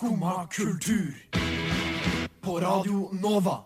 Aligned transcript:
Skumma 0.00 0.48
kultur. 0.48 1.12
På 2.40 2.60
Radio 2.60 3.10
Nova. 3.12 3.58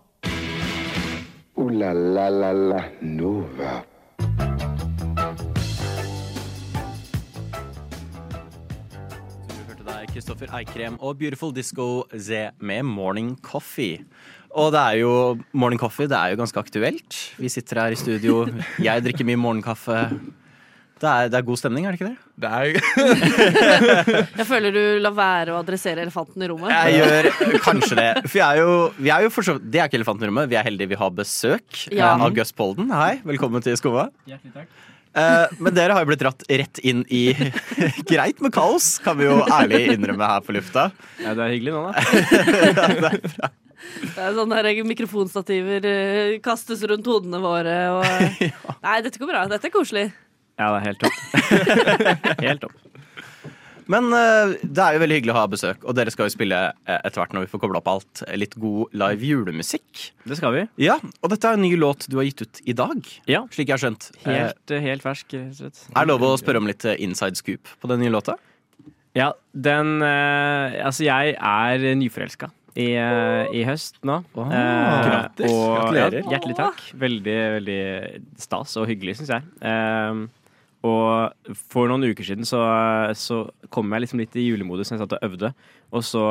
O-la-la-la-la 1.54 2.80
Nova. 3.00 3.76
Du 9.46 9.61
hørte 9.68 9.86
deg 9.86 10.10
Kristoffer 10.10 10.50
Eikrem 10.58 10.98
og 10.98 11.22
Beautiful 11.22 11.54
Disco 11.54 12.02
Z 12.18 12.58
med 12.58 12.82
Morning 12.82 13.36
Coffee. 13.38 14.02
Og 14.50 14.74
det 14.74 14.82
er 14.82 15.04
jo 15.04 15.38
Morning 15.52 15.78
Coffee, 15.78 16.10
det 16.10 16.18
er 16.18 16.34
jo 16.34 16.42
ganske 16.42 16.58
aktuelt. 16.58 17.14
Vi 17.38 17.46
sitter 17.48 17.84
her 17.84 17.94
i 17.94 18.00
studio, 18.02 18.48
jeg 18.82 19.06
drikker 19.06 19.30
mye 19.30 19.38
morgenkaffe. 19.38 20.10
Det 21.02 21.11
er, 21.11 21.29
det 21.32 21.38
er 21.40 21.45
god 21.45 21.58
stemning, 21.58 21.86
er 21.88 21.95
det 21.95 21.98
ikke 21.98 22.12
det? 22.12 22.18
Det 22.38 22.50
er 22.54 24.29
Jeg 24.38 24.46
føler 24.46 24.74
du 24.74 24.82
lar 25.02 25.14
være 25.16 25.52
å 25.52 25.58
adressere 25.58 26.04
elefanten 26.04 26.44
i 26.46 26.48
rommet. 26.53 26.70
Jeg 26.70 27.00
gjør 27.00 27.58
kanskje 27.64 27.98
det. 27.98 28.07
For 28.29 28.36
vi 28.39 28.43
er 28.46 28.61
jo, 28.62 28.76
vi 29.03 29.12
er 29.12 29.26
jo 29.26 29.32
for 29.34 29.46
så 29.46 29.57
Det 29.58 29.82
er 29.82 29.90
ikke 29.90 29.98
elefanten 29.98 30.29
i 30.29 30.30
rommet. 30.30 30.48
Vi 30.53 30.58
er 30.61 30.67
heldige 30.68 30.93
vi 30.94 31.00
har 31.00 31.11
besøk 31.14 31.82
Ja. 31.90 32.12
eh, 32.15 32.25
av 32.29 32.34
Gus 32.37 32.55
Polden. 32.55 32.93
Hei, 32.95 33.19
velkommen 33.27 33.65
til 33.67 33.77
Skumma. 33.80 34.07
Hjertelig 34.30 34.55
takk. 34.55 34.70
Eh, 35.15 35.59
men 35.62 35.75
dere 35.77 35.95
har 35.95 36.03
jo 36.07 36.11
blitt 36.11 36.23
dratt 36.25 36.47
rett 36.51 36.80
inn 36.87 37.05
i 37.15 37.27
Greit 38.11 38.41
med 38.42 38.55
kaos, 38.55 38.97
kan 39.03 39.19
vi 39.19 39.29
jo 39.29 39.42
ærlig 39.47 39.84
innrømme 39.97 40.31
her 40.31 40.47
på 40.47 40.55
lufta. 40.56 40.89
Ja, 41.23 41.34
det 41.34 41.45
er 41.45 41.55
hyggelig 41.55 41.75
nå, 41.75 41.84
da. 41.91 43.51
Det 43.84 44.17
er 44.17 44.33
sånne 44.33 44.62
der 44.65 44.79
mikrofonstativer 44.89 45.84
eh, 45.87 46.37
kastes 46.42 46.81
rundt 46.89 47.05
hodene 47.11 47.37
våre. 47.42 47.75
Og... 47.92 48.45
Nei, 48.81 48.95
dette 49.05 49.20
går 49.20 49.29
bra. 49.29 49.42
Dette 49.51 49.69
er 49.69 49.75
koselig. 49.75 50.06
Ja, 50.59 50.69
det 50.71 50.81
er 50.81 50.87
helt 50.89 51.01
topp. 51.03 51.17
Helt 52.47 52.61
topp. 52.62 52.81
Men 53.91 54.07
eh, 54.17 54.53
det 54.65 54.81
er 54.81 54.95
jo 54.97 55.01
veldig 55.03 55.17
hyggelig 55.19 55.33
å 55.35 55.37
ha 55.37 55.49
besøk, 55.53 55.83
og 55.85 55.93
dere 55.99 56.12
skal 56.15 56.31
jo 56.31 56.33
spille 56.33 56.57
eh, 56.89 57.01
etter 57.05 57.21
hvert 57.21 57.35
når 57.37 57.43
vi 57.45 57.51
får 57.53 57.61
kobla 57.67 57.83
opp 57.83 57.91
alt, 57.93 58.23
eh, 58.25 58.39
litt 58.41 58.55
god 58.56 58.95
live 58.97 59.27
julemusikk. 59.28 60.06
Det 60.25 60.39
skal 60.39 60.55
vi. 60.55 60.62
Ja, 60.87 60.97
Og 61.20 61.28
dette 61.34 61.51
er 61.51 61.59
en 61.59 61.65
ny 61.67 61.75
låt 61.77 62.06
du 62.09 62.17
har 62.17 62.25
gitt 62.25 62.41
ut 62.47 62.62
i 62.65 62.73
dag, 62.78 63.03
Ja. 63.28 63.43
slik 63.53 63.69
jeg 63.69 63.77
har 63.77 63.83
skjønt. 63.83 64.06
Helt, 64.25 64.73
helt 64.87 65.05
fersk, 65.05 65.34
rett 65.37 65.51
og 65.53 65.59
slett. 65.61 65.83
er 65.93 66.01
det 66.06 66.15
lov 66.15 66.25
å 66.31 66.33
spørre 66.41 66.62
om 66.62 66.71
litt 66.71 66.87
inside 66.97 67.37
scoop 67.37 67.69
på 67.83 67.91
den 67.93 68.00
nye 68.06 68.15
låta? 68.15 68.39
Ja, 69.15 69.33
den 69.53 70.00
eh, 70.03 70.81
Altså, 70.87 71.05
jeg 71.05 71.37
er 71.37 71.84
nyforelska. 72.00 72.48
I, 72.75 72.89
eh, 72.98 73.53
I 73.55 73.61
høst 73.69 74.00
nå. 74.03 74.17
Eh, 74.34 75.05
grattis. 75.05 75.53
Og, 75.53 75.77
Gratulerer. 75.77 76.17
Ja, 76.25 76.33
hjertelig 76.33 76.56
takk. 76.59 76.81
Veldig, 77.05 77.37
veldig 77.61 77.78
stas 78.43 78.73
og 78.81 78.89
hyggelig, 78.91 79.15
syns 79.21 79.31
jeg. 79.37 79.45
Eh, 79.61 80.25
og 80.85 81.49
for 81.73 81.89
noen 81.89 82.05
uker 82.11 82.27
siden 82.29 82.45
så, 82.45 82.61
så 83.17 83.39
kom 83.73 83.89
jeg 83.95 84.05
liksom 84.05 84.21
litt 84.21 84.35
i 84.37 84.45
julemodus 84.45 84.91
når 84.91 84.99
jeg 84.99 85.03
satt 85.07 85.17
og 85.17 85.25
øvde. 85.31 85.51
Og 85.95 86.05
så, 86.05 86.23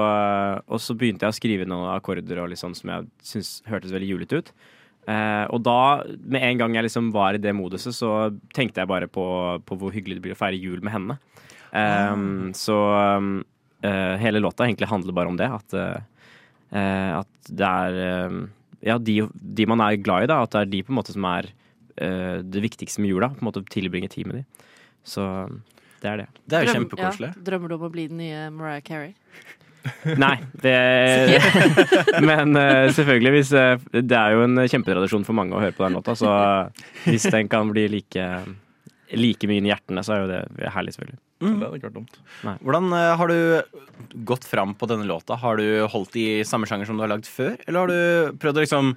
og 0.67 0.81
så 0.83 0.93
begynte 0.99 1.25
jeg 1.25 1.33
å 1.33 1.37
skrive 1.39 1.65
noen 1.69 1.89
akkorder 1.95 2.43
og 2.43 2.51
litt 2.51 2.61
sånn 2.61 2.75
som 2.77 2.91
jeg 2.93 3.07
syntes 3.25 3.51
hørtes 3.71 3.93
veldig 3.95 4.09
julete 4.11 4.41
ut. 4.43 4.51
Eh, 5.09 5.45
og 5.51 5.63
da, 5.65 5.79
med 6.21 6.45
en 6.47 6.61
gang 6.61 6.77
jeg 6.77 6.85
liksom 6.85 7.09
var 7.15 7.35
i 7.35 7.41
det 7.41 7.55
moduset, 7.57 7.95
så 7.97 8.29
tenkte 8.55 8.83
jeg 8.83 8.91
bare 8.91 9.09
på, 9.11 9.25
på 9.65 9.77
hvor 9.79 9.95
hyggelig 9.95 10.19
det 10.19 10.25
blir 10.27 10.35
å 10.37 10.39
feire 10.39 10.59
jul 10.61 10.83
med 10.85 10.93
henne. 10.95 11.17
Eh, 11.73 12.13
Så 12.61 12.77
eh, 13.81 14.15
hele 14.21 14.43
låta 14.43 14.67
egentlig 14.67 14.91
handler 14.91 15.17
bare 15.17 15.33
om 15.33 15.39
det. 15.41 15.49
At, 15.49 15.73
eh, 15.73 17.11
at 17.23 17.49
det 17.49 17.71
er 17.71 17.99
eh, 18.05 18.37
Ja, 18.83 18.97
de, 18.99 19.21
de 19.31 19.65
man 19.71 19.81
er 19.81 19.95
glad 19.95 20.25
i, 20.25 20.31
da. 20.31 20.41
At 20.43 20.51
det 20.55 20.61
er 20.61 20.71
de 20.77 20.83
på 20.83 20.91
en 20.93 20.99
måte 21.01 21.15
som 21.15 21.25
er 21.31 21.49
det 21.95 22.61
viktigste 22.63 23.01
med 23.03 23.11
jula. 23.13 23.29
På 23.33 23.43
en 23.43 23.49
måte 23.51 23.63
Tilbringe 23.69 24.09
tid 24.09 24.27
med 24.27 24.41
de. 24.41 24.69
Så 25.05 25.23
det 26.03 26.09
er 26.09 26.17
det. 26.23 26.27
Det 26.49 26.57
er 26.57 26.65
jo 26.65 26.71
Drøm- 26.71 26.79
kjempekoselig. 26.81 27.29
Ja, 27.35 27.43
drømmer 27.47 27.69
du 27.71 27.75
om 27.77 27.85
å 27.87 27.91
bli 27.93 28.07
den 28.11 28.17
nye 28.19 28.47
Mariah 28.51 28.81
Carey? 28.83 29.13
Nei, 30.23 30.37
det 30.63 30.73
Men 32.29 32.55
eh, 32.55 32.87
selvfølgelig, 32.95 33.31
hvis 33.35 33.49
eh, 33.59 33.81
Det 33.99 34.15
er 34.15 34.31
jo 34.31 34.45
en 34.45 34.61
kjempetradisjon 34.71 35.25
for 35.27 35.35
mange 35.35 35.57
å 35.57 35.59
høre 35.63 35.75
på 35.75 35.83
den 35.83 35.97
låta, 35.97 36.15
så 36.15 36.31
hvis 37.03 37.27
den 37.33 37.49
kan 37.51 37.71
bli 37.73 37.89
like 37.91 38.27
Like 39.13 39.45
mye 39.45 39.59
inn 39.59 39.67
i 39.67 39.69
hjertene, 39.69 40.01
så 40.01 40.15
er 40.15 40.21
jo 40.23 40.29
det 40.31 40.69
herlig, 40.73 40.95
selvfølgelig. 40.95 41.19
Det 41.43 41.51
hadde 41.59 41.77
ikke 41.77 41.89
vært 41.91 41.97
dumt. 41.99 42.15
Hvordan 42.65 42.87
eh, 42.97 43.09
har 43.19 43.29
du 43.29 44.21
gått 44.31 44.47
fram 44.47 44.71
på 44.79 44.87
denne 44.89 45.05
låta? 45.05 45.35
Har 45.37 45.59
du 45.59 45.83
holdt 45.91 46.15
i 46.17 46.25
samme 46.47 46.65
sjanger 46.69 46.87
som 46.89 46.97
du 46.97 47.03
har 47.03 47.11
lagd 47.11 47.27
før, 47.29 47.53
eller 47.67 47.83
har 47.83 47.91
du 47.91 48.39
prøvd 48.41 48.57
å 48.57 48.63
liksom 48.63 48.93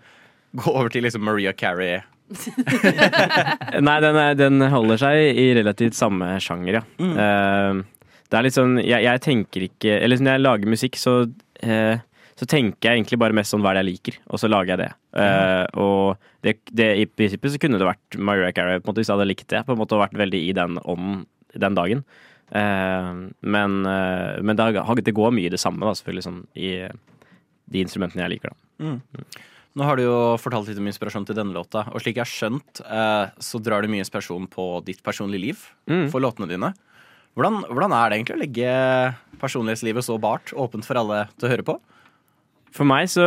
gå 0.62 0.72
over 0.72 0.88
til 0.94 1.04
liksom 1.04 1.26
Maria 1.26 1.53
Carey? 1.53 1.98
Nei, 3.87 3.97
den, 4.03 4.19
er- 4.19 4.38
den 4.38 4.64
holder 4.72 4.98
seg 5.00 5.38
i 5.38 5.47
relativt 5.59 5.94
samme 5.98 6.34
sjanger, 6.42 6.81
ja. 6.81 6.84
Eh, 6.98 7.82
det 8.26 8.38
er 8.41 8.42
litt 8.42 8.56
sånn 8.56 8.81
jeg, 8.82 9.04
jeg 9.06 9.20
tenker 9.22 9.64
ikke 9.69 9.92
Eller 10.03 10.19
når 10.19 10.32
jeg 10.34 10.42
lager 10.42 10.72
musikk, 10.72 10.97
så 10.98 11.12
uh, 11.31 12.00
så 12.36 12.44
tenker 12.50 12.91
jeg 12.91 12.98
egentlig 13.00 13.16
bare 13.22 13.32
mest 13.36 13.54
sånn 13.54 13.62
hva 13.65 13.70
er 13.72 13.78
det 13.78 13.82
jeg 13.86 13.92
liker, 13.94 14.16
og 14.28 14.41
så 14.42 14.48
lager 14.50 14.75
jeg 14.75 14.81
det. 14.82 14.88
Eh, 15.22 15.62
og 15.81 16.26
det, 16.44 16.53
det, 16.69 16.88
i 17.00 17.06
prinsippet 17.09 17.54
så 17.54 17.60
kunne 17.62 17.78
det 17.81 17.86
vært 17.88 18.19
Mariah 18.20 18.53
Carey 18.53 18.76
på 18.76 18.84
en 18.84 18.91
måte, 18.91 19.00
hvis 19.00 19.09
jeg 19.09 19.16
hadde 19.16 19.28
likt 19.31 19.47
det. 19.54 19.62
På 19.65 19.72
en 19.72 19.81
måte 19.81 19.97
og 19.97 20.03
vært 20.03 20.19
veldig 20.20 20.42
i 20.44 20.50
den 20.59 20.76
ånden 20.82 21.22
den 21.56 21.78
dagen. 21.78 22.03
Eh, 22.53 23.09
men, 23.41 23.78
eh, 23.88 24.36
men 24.44 24.60
det, 24.60 24.66
det 25.09 25.16
går 25.16 25.32
mye 25.32 25.48
i 25.48 25.54
det 25.54 25.62
samme, 25.62 25.81
da, 25.88 25.97
selvfølgelig, 25.97 26.26
sånn, 26.28 26.42
i 26.60 26.75
de 27.72 27.86
instrumentene 27.86 28.26
jeg 28.26 28.34
liker. 28.36 28.53
da. 28.53 28.92
Nå 29.76 29.84
har 29.84 29.98
du 29.98 30.06
jo 30.06 30.16
fortalt 30.41 30.70
litt 30.70 30.78
om 30.81 30.87
inspirasjon 30.88 31.26
til 31.28 31.37
denne 31.37 31.53
låta, 31.53 31.82
og 31.92 32.00
slik 32.00 32.16
jeg 32.16 32.25
har 32.25 32.31
skjønt, 32.32 32.81
eh, 32.87 33.26
så 33.44 33.60
drar 33.60 33.82
du 33.84 33.91
mye 33.92 34.00
inspirasjon 34.04 34.47
på 34.48 34.84
ditt 34.87 35.03
personlige 35.04 35.42
liv 35.42 35.66
Mm. 35.87 36.09
for 36.10 36.20
låtene 36.25 36.48
dine. 36.48 36.72
Hvordan, 37.37 37.59
hvordan 37.69 37.92
er 37.92 38.09
det 38.09 38.16
egentlig 38.19 38.36
å 38.36 38.41
legge 38.41 39.16
personlighetslivet 39.38 40.03
så 40.06 40.16
bart, 40.19 40.54
åpent 40.56 40.86
for 40.88 40.97
alle 40.97 41.26
til 41.36 41.48
å 41.48 41.53
høre 41.53 41.62
på? 41.69 41.76
For 42.72 42.84
meg 42.88 43.06
så, 43.09 43.26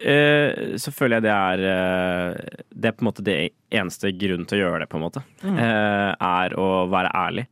eh, 0.00 0.76
så 0.76 0.92
føler 0.92 1.16
jeg 1.16 1.22
det 1.26 1.32
er 1.32 1.58
eh, 1.64 2.34
Det 2.72 2.88
er 2.88 2.92
på 2.96 3.02
en 3.04 3.08
måte 3.10 3.24
det 3.24 3.52
eneste 3.72 4.12
grunnen 4.16 4.46
til 4.46 4.58
å 4.58 4.62
gjøre 4.66 4.80
det, 4.84 4.88
på 4.92 4.96
en 5.00 5.04
måte. 5.08 5.22
Eh, 5.42 6.12
er 6.20 6.54
å 6.56 6.88
være 6.92 7.10
ærlig. 7.16 7.46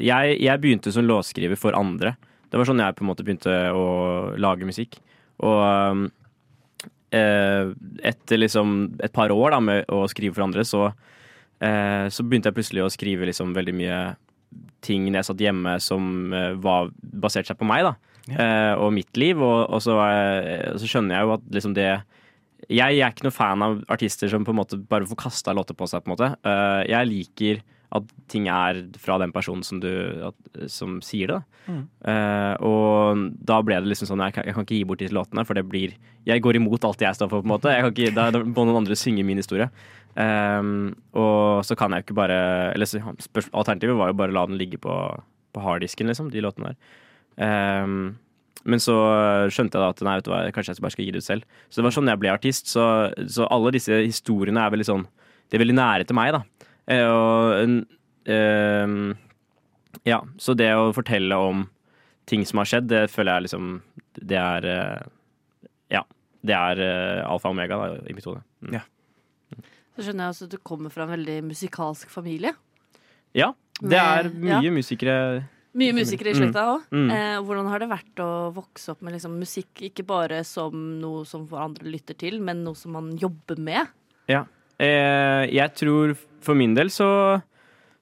Jeg, 0.00 0.36
jeg 0.40 0.60
begynte 0.62 0.92
som 0.94 1.06
låtskriver 1.06 1.58
for 1.58 1.74
andre. 1.78 2.16
Det 2.50 2.58
var 2.58 2.66
sånn 2.68 2.82
jeg 2.82 2.96
på 2.98 3.04
en 3.04 3.10
måte 3.10 3.24
begynte 3.26 3.54
å 3.74 4.36
lage 4.38 4.66
musikk. 4.66 4.98
Og 5.42 6.10
etter 7.10 8.38
liksom 8.38 8.76
et 9.02 9.12
par 9.12 9.32
år 9.34 9.56
da, 9.56 9.60
med 9.64 9.88
å 9.90 10.04
skrive 10.10 10.36
for 10.36 10.46
andre, 10.46 10.62
så, 10.66 10.92
eh, 11.58 12.06
så 12.12 12.26
begynte 12.26 12.52
jeg 12.52 12.58
plutselig 12.58 12.84
å 12.84 12.92
skrive 12.92 13.26
liksom 13.26 13.54
veldig 13.56 13.74
mye 13.74 14.00
ting 14.84 15.08
når 15.08 15.20
jeg 15.20 15.28
satt 15.30 15.42
hjemme 15.44 15.74
som 15.82 16.32
eh, 16.34 16.54
var 16.62 16.92
basert 17.00 17.50
seg 17.50 17.58
på 17.60 17.68
meg, 17.68 17.88
da. 17.88 17.96
Eh, 18.30 18.74
og 18.78 18.92
mitt 18.94 19.16
liv. 19.20 19.40
Og, 19.40 19.66
og 19.70 19.82
så, 19.84 19.96
eh, 20.06 20.70
så 20.78 20.88
skjønner 20.88 21.16
jeg 21.16 21.26
jo 21.26 21.34
at 21.36 21.52
liksom 21.56 21.76
det 21.76 21.90
jeg, 21.90 22.76
jeg 22.76 23.00
er 23.00 23.12
ikke 23.14 23.26
noe 23.26 23.34
fan 23.34 23.64
av 23.64 23.78
artister 23.90 24.30
som 24.30 24.44
på 24.46 24.52
en 24.52 24.60
måte 24.60 24.78
bare 24.78 25.08
får 25.08 25.18
kasta 25.18 25.54
låter 25.56 25.74
på 25.74 25.88
seg. 25.90 26.04
på 26.04 26.10
en 26.10 26.14
måte. 26.14 26.32
Eh, 26.46 26.82
jeg 26.92 27.10
liker 27.10 27.62
at 27.96 28.10
ting 28.30 28.46
er 28.52 28.84
fra 29.02 29.16
den 29.18 29.32
personen 29.34 29.64
som, 29.66 29.80
du, 29.82 29.90
at, 30.28 30.60
som 30.70 31.00
sier 31.04 31.30
det. 31.30 31.40
da. 31.40 31.76
Uh, 32.06 32.54
og 32.66 33.24
da 33.46 33.58
ble 33.66 33.80
det 33.82 33.90
liksom 33.90 34.08
sånn 34.10 34.22
jeg 34.24 34.36
kan, 34.36 34.46
jeg 34.46 34.56
kan 34.56 34.66
ikke 34.66 34.78
gi 34.78 34.86
bort 34.88 35.02
disse 35.02 35.14
låtene, 35.14 35.44
for 35.46 35.58
det 35.58 35.66
blir 35.68 35.92
Jeg 36.26 36.42
går 36.42 36.58
imot 36.58 36.84
alt 36.84 37.02
jeg 37.02 37.16
står 37.16 37.30
for, 37.32 37.42
på 37.42 37.48
en 37.48 37.54
måte. 37.54 37.74
Ikke, 37.90 38.12
da, 38.14 38.30
må 38.30 38.64
noen 38.64 38.82
andre 38.82 38.98
synge 38.98 39.26
min 39.26 39.40
historie. 39.40 39.70
Um, 40.14 40.94
og 41.14 41.66
så 41.66 41.76
kan 41.78 41.94
jeg 41.94 42.02
jo 42.02 42.08
ikke 42.08 42.16
bare 42.18 42.38
Eller 42.74 42.88
så, 42.90 42.98
alternativet 42.98 43.94
var 43.94 44.10
jo 44.10 44.16
bare 44.18 44.34
å 44.34 44.34
la 44.34 44.42
den 44.50 44.58
ligge 44.58 44.80
på, 44.82 44.96
på 45.54 45.62
harddisken, 45.62 46.10
liksom, 46.10 46.32
de 46.34 46.42
låtene 46.44 46.72
der. 46.72 46.98
Um, 47.40 48.18
men 48.68 48.82
så 48.82 48.94
skjønte 49.48 49.78
jeg 49.78 49.82
da 49.82 49.92
at 49.94 50.02
nei, 50.04 50.16
vet 50.18 50.26
du 50.26 50.32
hva, 50.32 50.40
kanskje 50.52 50.74
jeg 50.74 50.84
bare 50.84 50.94
skal 50.94 51.06
gi 51.06 51.12
det 51.14 51.22
ut 51.22 51.26
selv. 51.26 51.60
Så 51.70 51.80
det 51.80 51.86
var 51.86 51.94
sånn 51.96 52.10
jeg 52.12 52.20
ble 52.20 52.32
artist. 52.32 52.68
Så, 52.68 52.84
så 53.32 53.48
alle 53.48 53.72
disse 53.76 54.02
historiene 54.02 54.62
er 54.62 54.74
veldig 54.74 54.88
sånn 54.88 55.06
De 55.48 55.56
er 55.56 55.64
veldig 55.64 55.78
nære 55.78 56.08
til 56.08 56.18
meg, 56.18 56.34
da. 56.36 56.68
Eh, 56.90 57.06
og 57.06 57.56
en- 57.62 57.86
ehm, 58.26 59.16
Ja, 60.06 60.20
så 60.38 60.54
det 60.56 60.70
å 60.74 60.92
fortelle 60.94 61.34
om 61.36 61.68
ting 62.26 62.44
som 62.46 62.58
har 62.62 62.68
skjedd, 62.70 62.88
det 62.88 63.10
føler 63.10 63.36
jeg 63.38 63.48
liksom 63.48 63.82
Det 64.14 64.38
er 64.38 64.66
eh, 64.66 65.02
Ja. 65.90 66.04
Det 66.42 66.54
er 66.56 66.80
eh, 66.80 67.22
alfa 67.26 67.48
og 67.50 67.54
omega 67.54 67.76
da, 67.76 68.00
i 68.08 68.14
mitt 68.16 68.24
hode. 68.24 68.42
Mm. 68.62 68.80
Så 69.96 70.04
skjønner 70.06 70.24
jeg 70.24 70.34
også 70.34 70.44
at 70.46 70.50
du 70.54 70.58
kommer 70.58 70.90
fra 70.90 71.04
en 71.04 71.12
veldig 71.12 71.40
musikalsk 71.44 72.08
familie. 72.08 72.54
Ja. 73.36 73.52
Det 73.80 73.98
er 73.98 74.30
mye 74.32 74.62
ja. 74.62 74.70
musikere 74.72 75.16
Mye 75.78 75.94
musikere 75.94 76.32
i 76.32 76.34
slekta 76.34 76.64
òg. 76.66 76.86
Mm. 76.90 77.10
Eh, 77.14 77.36
hvordan 77.46 77.68
har 77.70 77.78
det 77.78 77.90
vært 77.92 78.22
å 78.24 78.30
vokse 78.56 78.90
opp 78.90 79.04
med 79.06 79.14
liksom 79.14 79.36
musikk, 79.38 79.70
ikke 79.86 80.02
bare 80.06 80.40
som 80.44 80.74
noe 80.98 81.22
som 81.28 81.44
andre 81.54 81.86
lytter 81.92 82.18
til, 82.18 82.40
men 82.42 82.64
noe 82.64 82.74
som 82.74 82.96
man 82.96 83.12
jobber 83.20 83.60
med? 83.60 83.86
Ja. 84.26 84.44
Eh, 84.80 85.44
jeg 85.52 85.76
tror 85.76 86.16
for 86.44 86.56
min 86.56 86.74
del 86.76 86.88
så, 86.92 87.10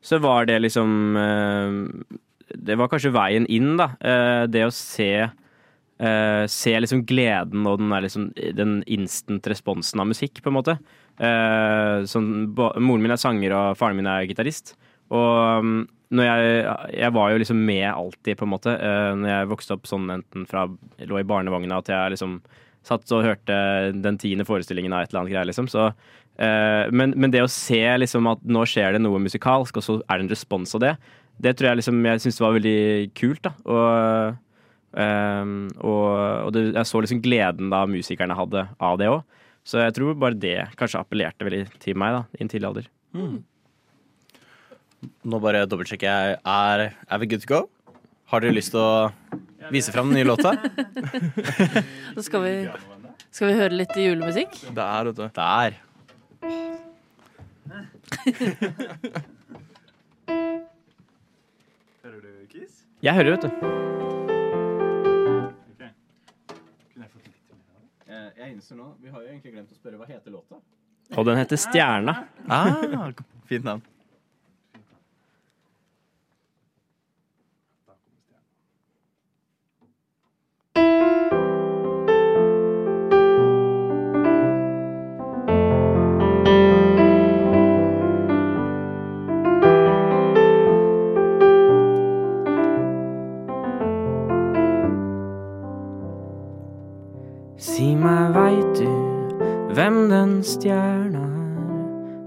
så 0.04 0.20
var 0.22 0.46
det 0.46 0.60
liksom 0.62 1.18
eh, 1.18 2.14
Det 2.54 2.76
var 2.78 2.90
kanskje 2.92 3.14
veien 3.14 3.48
inn, 3.50 3.74
da. 3.80 3.90
Eh, 3.98 4.44
det 4.46 4.62
å 4.68 4.74
se 4.74 5.10
eh, 5.26 6.44
Se 6.46 6.76
liksom 6.78 7.02
gleden 7.08 7.66
og 7.66 7.82
den, 7.82 7.94
liksom, 8.06 8.30
den 8.54 8.80
instant 8.86 9.50
responsen 9.50 10.04
av 10.04 10.10
musikk, 10.12 10.42
på 10.42 10.52
en 10.52 10.58
måte. 10.60 10.78
Eh, 11.18 12.06
sånn, 12.06 12.30
moren 12.54 13.02
min 13.02 13.14
er 13.14 13.20
sanger, 13.20 13.56
og 13.58 13.78
faren 13.80 13.98
min 13.98 14.10
er 14.10 14.28
gitarist. 14.30 14.76
Og, 15.10 15.66
når 16.14 16.24
jeg, 16.24 16.62
jeg 16.96 17.14
var 17.16 17.32
jo 17.32 17.40
liksom 17.42 17.60
med 17.68 17.86
alltid, 17.90 18.38
på 18.38 18.46
en 18.46 18.52
måte. 18.52 18.74
Uh, 18.80 19.12
når 19.18 19.32
jeg 19.32 19.50
vokste 19.50 19.76
opp 19.76 19.88
sånn 19.88 20.08
enten 20.12 20.46
fra 20.48 20.64
lå 20.68 21.20
i 21.20 21.26
barnevogna 21.28 21.80
at 21.82 21.90
jeg 21.92 22.14
liksom 22.14 22.38
satt 22.86 23.10
og 23.14 23.26
hørte 23.26 23.58
den 23.96 24.18
tiende 24.20 24.46
forestillingen 24.48 24.94
av 24.94 25.04
et 25.04 25.12
eller 25.12 25.22
annet 25.22 25.34
greier, 25.34 25.48
liksom. 25.50 25.68
Så, 25.70 25.88
eh, 26.40 26.84
men, 26.90 27.14
men, 27.16 27.32
det 27.34 27.44
å 27.44 27.52
se 27.52 27.82
liksom 28.02 28.28
at 28.30 28.44
nå 28.44 28.64
skjer 28.68 28.96
det 28.96 29.02
noe 29.04 29.22
musikalsk, 29.22 29.80
og 29.80 29.84
så 29.84 29.98
er 30.04 30.18
det 30.18 30.26
en 30.26 30.34
respons 30.34 30.76
av 30.78 30.84
det, 30.84 30.94
det 31.38 31.54
tror 31.54 31.70
jeg 31.70 31.80
liksom 31.80 32.06
jeg 32.08 32.22
syntes 32.24 32.40
var 32.42 32.56
veldig 32.56 32.78
kult, 33.18 33.42
da. 33.46 33.52
Og, 33.70 34.38
eh, 34.98 35.52
og, 35.82 36.06
og 36.46 36.54
det, 36.56 36.64
jeg 36.72 36.90
så 36.90 37.04
liksom 37.04 37.22
gleden 37.24 37.74
da 37.74 37.84
musikerne 37.90 38.38
hadde 38.38 38.66
av 38.78 38.98
det 39.00 39.12
òg. 39.12 39.22
Så 39.68 39.82
jeg 39.82 39.94
tror 39.98 40.16
bare 40.16 40.38
det 40.38 40.56
kanskje 40.80 41.02
appellerte 41.02 41.44
veldig 41.44 41.66
til 41.82 41.98
meg 42.00 42.14
da, 42.16 42.24
i 42.38 42.44
en 42.44 42.50
tidlig 42.50 42.70
alder. 42.70 42.86
Mm. 43.12 43.38
Nå 45.28 45.40
bare 45.42 45.66
dobbeltsjekker 45.68 46.08
jeg. 46.08 46.38
Er, 46.40 46.88
er 46.96 47.20
vi 47.20 47.28
good 47.30 47.44
to 47.44 47.50
go? 47.50 47.60
Har 48.32 48.42
dere 48.42 48.56
lyst 48.56 48.72
til 48.74 48.80
å 48.82 49.10
vise 49.70 49.92
fram 49.92 50.08
den 50.10 50.18
nye 50.18 50.24
låta? 50.24 50.56
Så 52.14 52.22
skal 52.22 52.42
vi, 52.44 52.54
skal 53.30 53.50
vi 53.50 53.58
høre 53.58 53.78
litt 53.82 53.96
julemusikk? 53.96 54.60
Der, 54.76 55.10
vet 55.10 55.16
du. 55.16 55.28
Der. 55.38 55.78
Hører 62.02 62.20
du 62.22 62.46
Kiss? 62.52 62.82
Jeg 63.02 63.14
hører, 63.14 63.36
vet 63.36 63.42
du. 63.42 63.48
Eh, 68.08 68.28
jeg 68.38 68.52
innser 68.54 68.78
nå, 68.78 68.94
Vi 69.02 69.12
har 69.12 69.20
jo 69.22 69.28
egentlig 69.28 69.52
glemt 69.52 69.72
å 69.72 69.76
spørre 69.76 70.00
hva 70.00 70.08
heter 70.08 70.32
låta. 70.32 70.60
Og 71.16 71.24
den 71.28 71.38
heter 71.40 71.60
Stjerna. 71.60 72.14
Ah, 72.48 73.12
fint 73.48 73.64
navn. 73.64 73.84
Stjerna 100.48 101.18
er, 101.18 101.66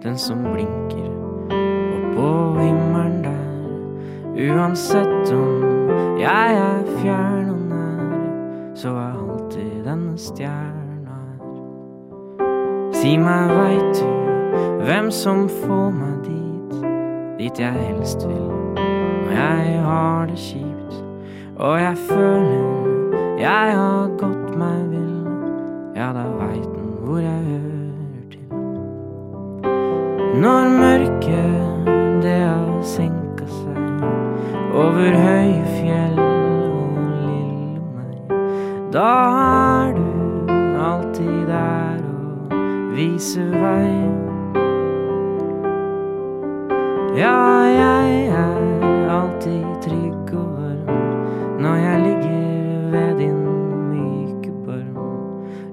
den 0.04 0.18
som 0.18 0.44
blinker 0.44 1.10
oppå 1.52 2.60
himmelen 2.60 3.24
der. 3.24 4.54
Uansett 4.54 5.34
om 5.34 5.90
jeg 6.20 6.56
er 6.56 6.84
fjern 7.00 7.50
og 7.50 7.64
nær, 7.70 8.14
så 8.76 8.90
er 8.90 9.18
alltid 9.24 9.82
denne 9.86 10.18
stjerna 10.18 11.18
her. 11.32 12.46
Si 12.94 13.16
meg, 13.18 13.56
veit 13.58 14.04
du 14.04 14.86
hvem 14.86 15.12
som 15.14 15.48
får 15.50 15.90
meg 15.98 16.22
dit, 16.26 16.78
dit 17.42 17.64
jeg 17.66 17.74
helst 17.74 18.28
vil 18.28 18.48
når 19.26 19.34
jeg 19.38 19.82
har 19.86 20.26
det 20.30 20.38
kjipt, 20.38 21.04
og 21.58 21.82
jeg 21.82 21.98
føler 22.10 22.82
jeg 23.42 23.76
har 23.78 24.10
gått 24.22 24.58
meg 24.58 24.86
vill, 24.94 25.28
ja, 25.96 26.12
da 26.14 26.28
veit 26.38 26.70
den 26.70 26.92
hvor 27.02 27.20
jeg 27.20 27.46
hører. 27.50 27.71
Når 30.32 30.70
mørket 30.70 31.88
det 32.24 32.38
har 32.40 32.84
senka 32.88 33.44
seg 33.52 34.04
over 34.80 35.12
høye 35.12 35.64
fjell 35.76 36.22
og 36.22 37.02
lille 37.26 37.82
meg, 37.98 38.32
da 38.94 39.10
er 39.42 39.92
du 39.98 40.54
alltid 40.80 41.42
der 41.50 42.00
og 42.08 42.56
viser 42.96 43.52
vei. 43.60 43.92
Ja, 47.20 47.36
jeg 47.76 48.32
er 48.32 49.12
alltid 49.12 49.68
trygg 49.84 50.32
og 50.32 50.48
varm 50.56 51.60
når 51.60 51.76
jeg 51.84 52.02
ligger 52.08 52.88
ved 52.96 53.12
din 53.20 53.44
myke 53.92 54.56
barm. 54.64 54.96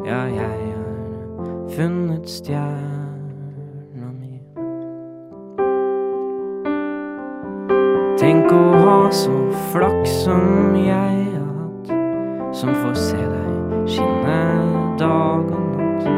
Ja, 0.02 0.26
jeg 0.34 0.75
har 0.75 1.54
funnet 1.78 2.26
stjerner. 2.26 2.77
Så 9.10 9.32
flaks 9.72 10.10
som 10.25 10.75
jeg 10.76 11.28
har 11.32 11.52
hatt, 11.60 11.93
som 12.56 12.75
får 12.75 12.94
se 13.00 13.16
deg 13.16 13.88
skinne 13.88 14.40
dag 15.00 15.46
og 15.49 15.78
natt. 15.78 16.08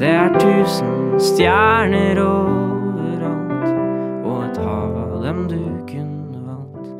Det 0.00 0.10
er 0.10 0.34
tusen 0.34 1.14
stjerner 1.22 2.18
overalt, 2.24 3.68
og 4.26 4.40
et 4.48 4.58
hav 4.66 4.98
av 5.04 5.14
dem 5.22 5.44
du 5.52 5.60
kunne 5.86 6.42
valgt. 6.48 6.90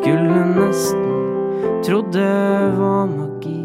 Skulle 0.00 0.42
nesten 0.56 1.08
trodd 1.86 2.10
det 2.16 2.74
var 2.80 3.06
magi, 3.06 3.60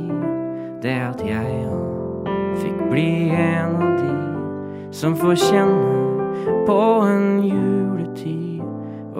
det 0.85 0.99
at 1.09 1.23
jeg 1.25 1.65
òg 1.73 2.29
fikk 2.61 2.83
bli 2.91 3.09
en 3.33 3.79
av 3.81 3.97
de 4.03 4.93
som 4.93 5.17
får 5.17 5.39
kjenne 5.49 6.61
på 6.69 6.81
en 7.05 7.41
juletid 7.41 8.06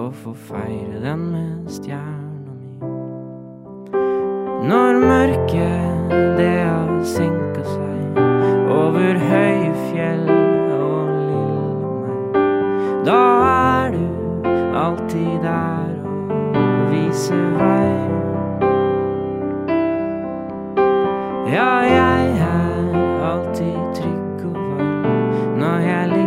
og 0.07 0.13
få 0.15 0.33
feire 0.33 1.01
den 1.04 1.31
med 1.31 1.68
stjerna 1.68 2.54
mi. 2.59 2.71
Når 4.69 5.00
mørket 5.01 6.13
det 6.38 6.59
har 6.63 7.01
senka 7.04 7.63
seg 7.68 8.19
over 8.71 9.19
høye 9.19 9.74
fjell 9.89 10.30
og 10.77 11.09
lille 11.12 11.89
meg, 12.06 12.38
da 13.09 13.19
er 13.50 13.98
du 13.98 14.07
alltid 14.83 15.33
der 15.44 15.92
og 16.62 16.88
viser 16.94 17.44
vei. 17.59 17.92
Ja, 21.51 21.71
jeg 21.92 22.31
er 22.48 22.95
alltid 23.33 23.75
trygg 24.00 24.48
og 24.48 24.56
varm 24.56 25.59
når 25.59 25.77
jeg 25.89 26.04
ligger 26.15 26.26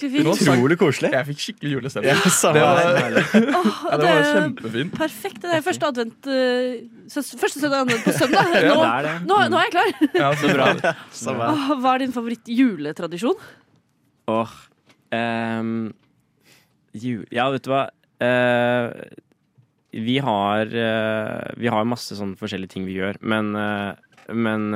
skikkelig 0.00 0.24
fint. 0.24 0.48
Utrolig 0.48 0.76
koselig. 0.80 1.10
Jeg 1.14 1.26
fikk 1.28 1.42
skikkelig 1.44 1.72
julestemning. 1.74 2.10
Ja, 2.10 2.16
det, 2.24 2.62
var, 2.64 2.80
oh, 3.58 3.80
ja, 3.90 3.98
det 4.00 4.08
var 4.08 4.26
kjempefint. 4.28 4.94
Perfekt. 4.96 5.40
Det 5.44 5.52
er 5.56 5.64
første 5.66 5.90
advent 5.90 6.28
uh, 6.30 7.14
Første 7.14 7.60
søndag 7.60 7.84
advent 7.84 8.04
på 8.06 8.14
søndag. 8.16 8.52
Ja, 8.54 8.74
Nå, 8.74 8.76
det 8.80 8.90
er 8.90 9.08
det. 9.08 9.14
nå, 9.28 9.38
nå 9.52 9.60
er 9.60 9.66
jeg 9.66 9.74
klar. 9.76 9.90
Ja, 10.14 10.30
så 10.40 10.52
bra. 10.54 10.68
Så 11.20 11.34
bra. 11.36 11.50
Oh, 11.52 11.72
hva 11.82 11.94
er 11.96 12.04
din 12.04 12.14
favoritt-juletradisjon? 12.14 13.48
Åh 14.30 14.52
ehm, 15.16 15.90
jul 16.94 17.24
Ja, 17.34 17.48
vet 17.52 17.66
du 17.66 17.72
hva? 17.72 17.88
Uh, 18.20 18.92
vi 19.90 20.20
har 20.22 20.70
uh, 20.70 21.50
Vi 21.58 21.70
har 21.72 21.88
masse 21.88 22.14
sånne 22.14 22.38
forskjellige 22.38 22.76
ting 22.76 22.86
vi 22.86 23.00
gjør, 23.00 23.18
men 23.26 23.52
Men 24.30 24.66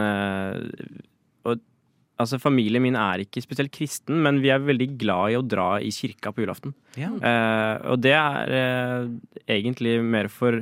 Altså, 2.14 2.38
familien 2.38 2.82
min 2.84 2.94
er 2.94 3.24
ikke 3.24 3.42
spesielt 3.42 3.72
kristen, 3.74 4.20
men 4.22 4.38
vi 4.42 4.52
er 4.54 4.62
veldig 4.62 4.86
glad 5.00 5.32
i 5.32 5.38
å 5.38 5.42
dra 5.42 5.68
i 5.82 5.90
kirka 5.94 6.30
på 6.30 6.44
julaften. 6.44 6.74
Ja. 7.00 7.10
Eh, 7.10 7.86
og 7.90 7.98
det 8.04 8.14
er 8.14 8.54
eh, 8.54 9.08
egentlig 9.56 9.96
mer 10.06 10.30
for 10.30 10.60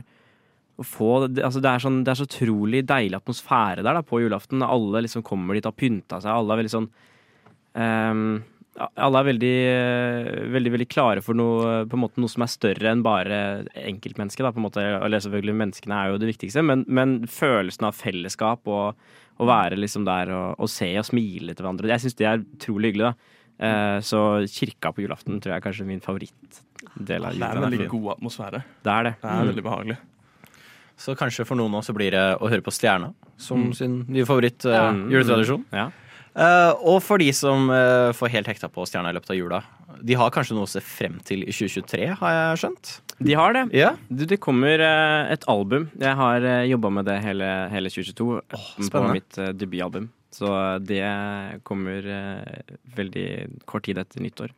å 0.81 0.87
få 0.87 1.11
altså 1.27 1.61
det, 1.61 1.69
er 1.69 1.83
sånn, 1.85 2.01
det 2.07 2.15
er 2.15 2.21
så 2.23 2.29
utrolig 2.29 2.81
deilig 2.89 3.19
atmosfære 3.19 3.85
der 3.85 3.99
da, 3.99 4.05
på 4.07 4.23
julaften. 4.23 4.65
Alle 4.65 5.05
liksom 5.05 5.25
kommer 5.27 5.59
dit 5.59 5.69
og 5.69 5.75
har 5.75 5.83
pynta 5.83 6.23
seg. 6.23 6.33
Alle 6.33 6.55
er 6.55 6.63
veldig 6.63 6.73
sånn 6.73 6.89
ehm, 7.77 8.27
Alle 8.81 9.21
er 9.21 9.29
veldig, 9.29 9.55
eh, 9.69 10.31
veldig 10.57 10.73
veldig 10.79 10.89
klare 10.89 11.25
for 11.25 11.37
noe, 11.37 11.83
på 11.85 11.99
en 11.99 12.05
måte, 12.07 12.23
noe 12.23 12.33
som 12.33 12.47
er 12.47 12.55
større 12.55 12.95
enn 12.95 13.05
bare 13.05 13.43
enkeltmennesket. 13.77 14.47
da, 14.47 14.55
på 14.57 14.63
en 14.63 14.71
måte, 14.71 14.87
Eller 14.97 15.21
selvfølgelig, 15.21 15.59
menneskene 15.67 16.01
er 16.01 16.15
jo 16.15 16.23
det 16.23 16.33
viktigste, 16.33 16.65
men, 16.65 16.87
men 16.89 17.19
følelsen 17.29 17.93
av 17.93 18.01
fellesskap 18.01 18.73
og, 18.73 18.97
Å 19.43 19.47
være 19.49 19.79
liksom 19.81 20.05
der 20.07 20.31
og, 20.37 20.61
og 20.63 20.71
se 20.71 20.89
og 21.01 21.07
smile 21.09 21.55
til 21.57 21.65
hverandre. 21.67 21.91
Jeg 21.97 22.05
syns 22.07 22.19
det 22.21 22.29
er 22.31 22.45
utrolig 22.45 22.93
hyggelig, 22.93 23.11
da. 23.11 23.39
Eh, 23.63 23.99
så 24.07 24.21
kirka 24.51 24.91
på 24.95 25.03
julaften 25.05 25.41
tror 25.43 25.53
jeg 25.53 25.61
er 25.61 25.65
kanskje 25.67 25.87
min 25.89 26.01
favorittdel 26.03 27.27
av 27.29 27.35
Det 27.37 27.47
er 27.49 27.59
en 27.61 27.67
veldig 27.69 27.89
god 27.93 28.09
atmosfære. 28.17 28.63
Det 28.83 28.93
er 28.95 29.09
det. 29.09 29.15
Det 29.23 29.31
er 29.35 29.51
veldig 29.53 29.65
behagelig. 29.67 29.99
Så 31.03 31.15
kanskje 31.19 31.47
for 31.49 31.59
noen 31.59 31.75
også 31.81 31.95
blir 31.97 32.15
det 32.15 32.23
å 32.39 32.49
høre 32.51 32.63
på 32.63 32.71
Stjerna 32.75 33.13
som 33.41 33.59
Mm. 33.69 33.75
sin 33.75 33.95
nye 34.09 34.25
favoritt 34.29 34.65
eh, 34.67 34.91
Mm. 34.93 35.09
juletradisjon. 35.11 35.65
Ja. 35.73 35.91
Eh, 36.35 36.73
og 36.89 37.03
for 37.03 37.19
de 37.19 37.31
som 37.33 37.69
eh, 37.71 38.13
får 38.13 38.31
helt 38.31 38.47
hekta 38.47 38.69
på 38.73 38.87
Stjerna 38.87 39.11
i 39.11 39.17
løpet 39.19 39.31
av 39.31 39.37
jula, 39.37 39.63
de 40.03 40.19
har 40.19 40.33
kanskje 40.35 40.57
noe 40.57 40.67
å 40.69 40.71
se 40.71 40.83
frem 40.85 41.19
til 41.27 41.45
i 41.47 41.55
2023, 41.55 42.09
har 42.21 42.37
jeg 42.37 42.63
skjønt? 42.63 42.93
De 43.23 43.37
har 43.39 43.55
det. 43.55 43.65
Ja. 43.77 43.93
Du, 44.11 44.25
det 44.29 44.41
kommer 44.43 44.83
eh, 44.83 45.33
et 45.35 45.47
album. 45.51 45.89
Jeg 46.01 46.19
har 46.19 46.43
uh, 46.43 46.65
jobba 46.67 46.91
med 46.99 47.07
det 47.07 47.21
hele, 47.23 47.51
hele 47.71 47.93
2022 47.93 48.91
på 48.91 49.05
mitt 49.13 49.39
eh, 49.39 49.55
debutalbum. 49.55 50.11
Så 50.33 50.49
det 50.81 51.05
kommer 51.69 52.07
eh, 52.09 52.77
veldig 52.97 53.29
kort 53.69 53.85
tid 53.87 54.01
etter 54.01 54.25
nyttår. 54.25 54.55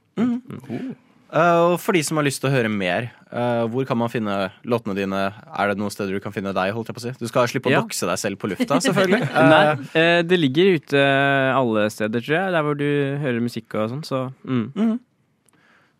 Eh, 1.34 1.60
og 1.66 1.80
for 1.82 1.96
de 1.96 2.02
som 2.06 2.20
har 2.20 2.26
lyst 2.26 2.38
til 2.42 2.50
å 2.50 2.54
høre 2.54 2.70
mer, 2.70 3.08
uh, 3.32 3.64
hvor 3.72 3.86
kan 3.88 3.98
man 3.98 4.12
finne 4.12 4.52
låtene 4.62 4.94
dine? 4.94 5.22
Er 5.50 5.72
det 5.72 5.80
noen 5.80 5.90
steder 5.90 6.14
du 6.14 6.22
kan 6.22 6.34
finne 6.34 6.52
deg? 6.54 6.70
holdt 6.76 6.92
jeg 6.92 6.96
på 6.98 7.02
å 7.02 7.06
si? 7.08 7.14
Du 7.18 7.26
skal 7.30 7.48
slippe 7.50 7.72
å 7.72 7.74
Ja. 7.74 7.80
dokse 7.82 8.06
deg 8.06 8.20
selv 8.22 8.38
på 8.38 8.52
lufta, 8.52 8.78
selvfølgelig. 8.84 9.22
Uh, 9.32 9.48
Nei, 9.54 9.64
eh, 9.98 10.20
det 10.22 10.38
ligger 10.38 10.78
ute 10.78 11.02
alle 11.58 11.88
steder, 11.90 12.22
tror 12.22 12.38
jeg. 12.38 12.54
Der 12.54 12.66
hvor 12.68 12.78
du 12.78 12.86
hører 13.24 13.42
musikk 13.42 13.74
og 13.74 13.90
sånn. 13.90 14.04
Så 14.06 14.20
mm. 14.46 14.94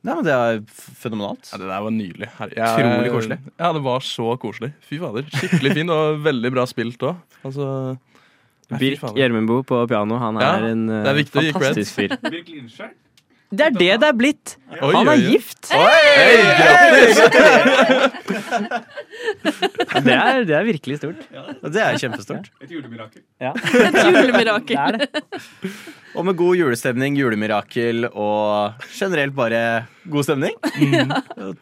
Nei, 0.04 0.14
men 0.18 0.24
Det 0.26 0.32
er 0.36 0.58
fenomenalt. 1.00 1.48
Ja, 1.52 1.58
det 1.62 1.68
der 1.70 1.84
var 1.86 1.92
nydelig. 1.94 2.28
Utrolig 2.36 3.12
koselig. 3.14 3.38
Ja, 3.56 3.70
det 3.72 3.82
var 3.86 4.04
så 4.04 4.26
koselig. 4.42 4.72
Fy 4.84 4.98
fader. 5.00 5.24
Skikkelig 5.32 5.72
fin 5.78 5.92
og 5.94 6.18
veldig 6.26 6.50
bra 6.52 6.66
spilt 6.68 7.00
òg. 7.08 7.22
Altså 7.44 7.68
Birk. 8.80 9.00
Gjermundbo 9.16 9.62
på 9.68 9.80
piano, 9.88 10.18
han 10.20 10.38
Ja, 10.40 10.52
er 10.58 10.68
en 10.72 10.84
eh, 10.88 11.02
det 11.04 11.10
er 11.12 11.18
viktig 11.20 11.42
gi 11.44 11.52
fantastisk 11.56 11.96
fyr. 11.98 12.14
Det 13.54 13.64
er 13.68 13.74
det 13.76 13.90
det 14.02 14.08
er 14.08 14.16
blitt! 14.18 14.54
Oi, 14.74 14.90
Han 14.94 15.06
er 15.08 15.14
oi. 15.14 15.20
gift! 15.30 15.68
Det 20.04 20.14
er, 20.14 20.44
det 20.48 20.54
er 20.58 20.64
virkelig 20.66 20.96
stort. 21.00 21.20
Det 21.74 21.82
er 21.82 21.98
kjempestort. 22.00 22.48
Et 22.64 22.70
julemirakel. 22.74 23.22
Det 24.74 24.80
er 24.80 24.98
det. 24.98 25.72
Og 26.14 26.26
med 26.28 26.36
god 26.38 26.54
julestemning, 26.58 27.16
julemirakel 27.18 28.06
og 28.10 28.84
generelt 28.94 29.34
bare 29.34 29.60
god 30.10 30.26
stemning. 30.28 30.54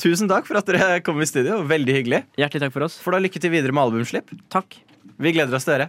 Tusen 0.02 0.28
takk 0.30 0.48
for 0.48 0.60
at 0.60 0.68
dere 0.68 1.00
kom 1.04 1.20
i 1.24 1.28
studio. 1.28 1.62
Veldig 1.68 1.94
hyggelig. 2.00 2.22
Hjertelig 2.40 2.66
takk 2.66 2.74
for 2.74 2.86
oss. 2.88 2.98
For 3.02 3.14
da 3.16 3.22
lykke 3.24 3.40
til 3.42 3.52
videre 3.54 3.72
med 3.74 3.86
albumslipp. 3.86 4.32
Takk. 4.52 4.76
Vi 5.22 5.32
gleder 5.36 5.56
oss 5.56 5.64
til 5.68 5.76
dere. 5.78 5.88